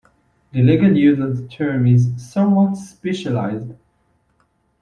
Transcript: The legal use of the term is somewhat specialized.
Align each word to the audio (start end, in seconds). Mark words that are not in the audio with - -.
The 0.51 0.63
legal 0.63 0.97
use 0.97 1.19
of 1.19 1.37
the 1.37 1.47
term 1.47 1.85
is 1.85 2.07
somewhat 2.17 2.75
specialized. 2.75 3.73